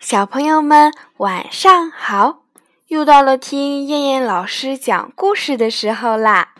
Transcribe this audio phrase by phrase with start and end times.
[0.00, 2.42] 小朋友们，晚上好！
[2.88, 6.54] 又到了听燕燕老师讲故事的时候啦。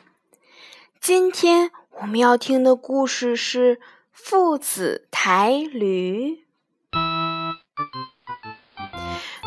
[1.01, 3.77] 今天我们要听的故事是
[4.13, 6.39] 《父子抬驴》。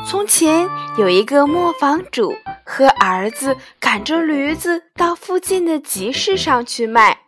[0.08, 7.27] 从前有一个磨坊主和儿子赶着驴子到附近的集市上去卖。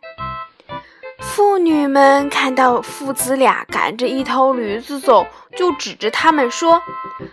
[1.40, 6.82] 妇女们看到父子俩赶着一头驴子走，就指着他们说：“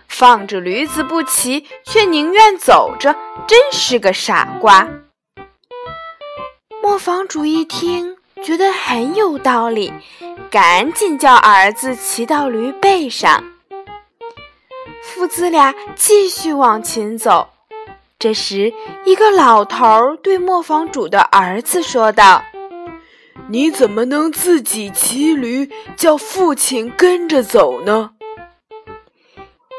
[0.08, 3.14] 放着驴子不骑，却宁愿走着，
[3.46, 4.88] 真是个傻瓜。”
[6.82, 9.92] 磨坊主一听，觉得很有道理，
[10.50, 13.44] 赶紧叫儿子骑到驴背上。
[15.02, 17.50] 父子俩继续往前走。
[18.18, 18.72] 这时，
[19.04, 22.42] 一个老头对磨坊主的儿子说道。
[23.46, 28.10] 你怎么能自己骑驴，叫父亲跟着走呢？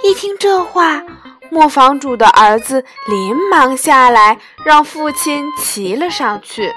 [0.03, 1.03] 一听这话，
[1.51, 6.73] 磨坊主的儿子连忙下来，让父亲骑了上去。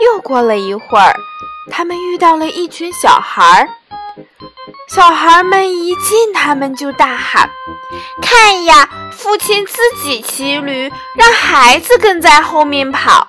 [0.00, 1.14] 又过了一会儿，
[1.70, 3.68] 他们遇到了一群小孩儿。
[4.88, 7.48] 小孩们一见他们就大喊
[8.22, 13.28] ：“看呀，父亲自己骑驴，让孩子跟在后面跑。”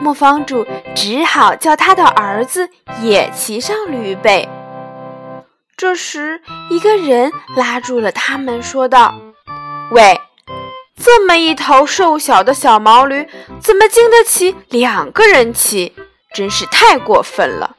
[0.00, 2.68] 磨坊主只好叫他的儿子
[3.02, 4.48] 也骑上驴背。
[5.76, 9.14] 这时，一个人拉住了他们，说道
[9.92, 10.20] ：“喂，
[10.96, 13.28] 这么一头瘦小的小毛驴，
[13.60, 15.94] 怎么经得起两个人骑？
[16.32, 17.76] 真是太过分了！”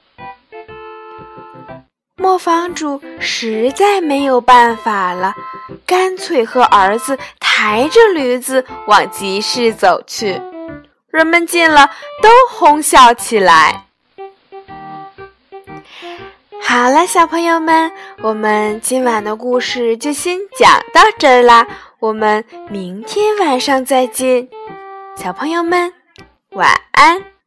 [2.15, 5.33] 磨坊主实在没有办法了，
[5.85, 10.41] 干脆和儿子抬着驴子往集市走去。
[11.11, 11.89] 人们见了
[12.21, 13.85] 都哄笑起来。
[16.61, 21.65] 好了，小朋友们，我们今晚的故事就先讲到这儿啦。
[21.99, 24.47] 我们明天晚上再见，
[25.15, 25.91] 小朋友们，
[26.51, 27.38] 晚安。